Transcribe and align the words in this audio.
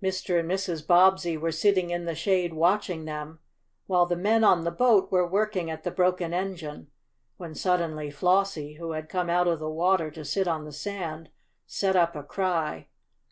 Mr. 0.00 0.38
and 0.38 0.48
Mrs. 0.48 0.86
Bobbsey 0.86 1.36
were 1.36 1.50
sitting 1.50 1.90
in 1.90 2.04
the 2.04 2.14
shade 2.14 2.54
watching 2.54 3.04
them, 3.04 3.40
while 3.88 4.06
the 4.06 4.14
men 4.14 4.44
on 4.44 4.62
the 4.62 4.70
boat 4.70 5.10
were 5.10 5.26
working 5.26 5.72
at 5.72 5.82
the 5.82 5.90
broken 5.90 6.32
engine, 6.32 6.86
when 7.36 7.52
suddenly 7.52 8.08
Flossie, 8.08 8.74
who 8.74 8.92
had 8.92 9.08
come 9.08 9.28
out 9.28 9.48
of 9.48 9.58
the 9.58 9.68
water 9.68 10.08
to 10.08 10.24
sit 10.24 10.46
on 10.46 10.66
the 10.66 10.72
sand, 10.72 11.30
set 11.66 11.96
up 11.96 12.14
a 12.14 12.22
cry. 12.22 12.86